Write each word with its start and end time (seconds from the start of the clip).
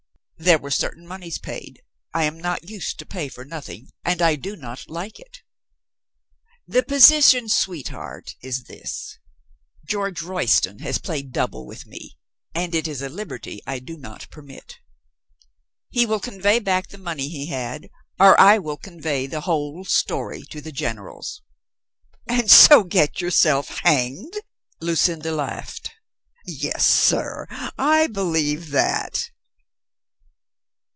There 0.43 0.57
were 0.57 0.71
certain 0.71 1.07
moneys 1.07 1.37
paid. 1.37 1.83
I 2.15 2.23
am 2.23 2.39
not 2.39 2.67
used 2.67 2.97
to 2.97 3.05
pay 3.05 3.27
for 3.29 3.45
nothing 3.45 3.91
and 4.03 4.23
I 4.23 4.35
do 4.35 4.55
not 4.55 4.89
like 4.89 5.19
it. 5.19 5.43
The 6.67 6.81
position, 6.81 7.47
sweetheart, 7.47 8.33
Is 8.41 8.63
this: 8.63 9.19
George 9.85 10.23
Royston 10.23 10.79
has 10.79 10.97
played 10.97 11.31
double 11.31 11.67
with 11.67 11.85
me 11.85 12.17
and 12.55 12.73
it 12.73 12.87
is 12.87 13.03
a 13.03 13.07
liberty 13.07 13.61
I 13.67 13.77
do 13.77 13.95
not 13.97 14.27
permit. 14.31 14.79
THE 15.91 16.07
LAST 16.07 16.27
INSPIRATION 16.27 16.41
445 16.41 16.57
He 16.57 16.57
will 16.57 16.57
convey 16.57 16.59
back 16.59 16.87
the 16.87 16.97
money 16.97 17.29
he 17.29 17.45
had 17.53 17.91
or 18.19 18.39
I 18.39 18.57
will 18.57 18.77
con 18.77 18.99
vey 18.99 19.27
the 19.27 19.41
whole 19.41 19.85
story 19.85 20.41
to 20.49 20.59
the 20.59 20.71
generals." 20.71 21.43
"And 22.27 22.49
so 22.49 22.83
get 22.83 23.21
yourself 23.21 23.67
hanged!" 23.83 24.33
Lucinda 24.81 25.31
laughed. 25.31 25.91
"Yes, 26.47 26.83
sir, 26.87 27.45
I 27.77 28.07
believe 28.07 28.71
that." 28.71 29.29